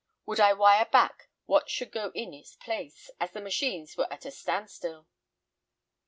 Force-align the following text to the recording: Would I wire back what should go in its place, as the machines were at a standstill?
Would 0.25 0.39
I 0.39 0.53
wire 0.53 0.85
back 0.85 1.29
what 1.45 1.69
should 1.69 1.91
go 1.91 2.09
in 2.15 2.33
its 2.33 2.55
place, 2.55 3.11
as 3.19 3.33
the 3.33 3.39
machines 3.39 3.95
were 3.95 4.11
at 4.11 4.25
a 4.25 4.31
standstill? 4.31 5.05